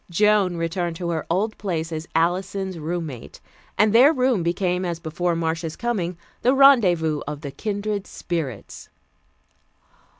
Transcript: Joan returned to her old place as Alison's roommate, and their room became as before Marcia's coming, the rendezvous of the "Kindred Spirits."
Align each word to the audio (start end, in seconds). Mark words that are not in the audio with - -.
Joan 0.09 0.57
returned 0.57 0.95
to 0.95 1.11
her 1.11 1.27
old 1.29 1.59
place 1.59 1.91
as 1.91 2.07
Alison's 2.15 2.79
roommate, 2.79 3.39
and 3.77 3.93
their 3.93 4.11
room 4.11 4.41
became 4.41 4.83
as 4.83 4.99
before 4.99 5.35
Marcia's 5.35 5.75
coming, 5.75 6.17
the 6.41 6.55
rendezvous 6.55 7.21
of 7.27 7.41
the 7.41 7.51
"Kindred 7.51 8.07
Spirits." 8.07 8.89